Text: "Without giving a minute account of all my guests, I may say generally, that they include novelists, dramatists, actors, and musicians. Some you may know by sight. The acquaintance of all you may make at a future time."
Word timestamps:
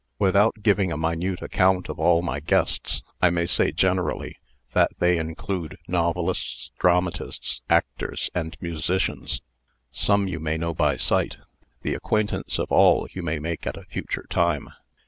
"Without 0.17 0.55
giving 0.63 0.91
a 0.91 0.97
minute 0.97 1.43
account 1.43 1.87
of 1.87 1.99
all 1.99 2.23
my 2.23 2.39
guests, 2.39 3.03
I 3.21 3.29
may 3.29 3.45
say 3.45 3.71
generally, 3.71 4.37
that 4.73 4.89
they 4.97 5.19
include 5.19 5.77
novelists, 5.87 6.71
dramatists, 6.79 7.61
actors, 7.69 8.31
and 8.33 8.57
musicians. 8.59 9.43
Some 9.91 10.27
you 10.27 10.39
may 10.39 10.57
know 10.57 10.73
by 10.73 10.95
sight. 10.97 11.37
The 11.83 11.93
acquaintance 11.93 12.57
of 12.57 12.71
all 12.71 13.07
you 13.11 13.21
may 13.21 13.37
make 13.37 13.67
at 13.67 13.77
a 13.77 13.85
future 13.85 14.25
time." 14.27 14.69